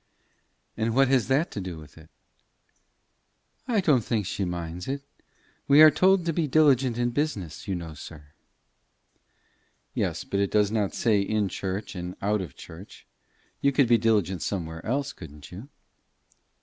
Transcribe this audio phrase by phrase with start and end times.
[0.75, 2.09] "But what has that to do with it?"
[3.67, 5.03] "I don't think she minds it.
[5.67, 8.33] We are told to be diligent in business, you know, sir."
[9.93, 13.05] "Yes, but it does not say in church and out of church.
[13.61, 15.69] You could be diligent somewhere else, couldn't you?"